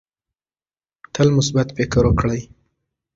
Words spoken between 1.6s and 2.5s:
فکر وکړئ.